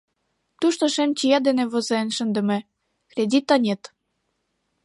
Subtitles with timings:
[0.59, 2.59] Тушто шем чия дене возен шындыме:
[3.11, 3.81] «Кредита нет».